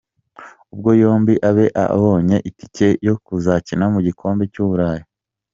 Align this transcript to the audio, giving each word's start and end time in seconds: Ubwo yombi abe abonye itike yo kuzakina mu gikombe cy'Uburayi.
Ubwo 0.73 0.89
yombi 1.01 1.33
abe 1.49 1.65
abonye 1.85 2.37
itike 2.49 2.87
yo 3.07 3.15
kuzakina 3.25 3.85
mu 3.93 3.99
gikombe 4.07 4.43
cy'Uburayi. 4.53 5.03